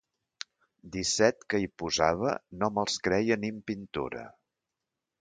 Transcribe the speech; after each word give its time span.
Disset 0.95 1.45
que 1.53 1.59
hi 1.65 1.69
posava 1.83 2.33
no 2.63 2.73
me'ls 2.79 2.99
creia 3.09 3.41
ni 3.45 3.55
en 3.57 3.63
pintura. 3.71 4.29